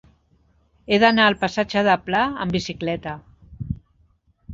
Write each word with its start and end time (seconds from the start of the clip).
He 0.93 0.97
d'anar 1.01 1.27
al 1.31 1.35
passatge 1.43 1.83
de 1.87 1.97
Pla 2.07 2.21
amb 2.45 2.57
bicicleta. 2.57 3.13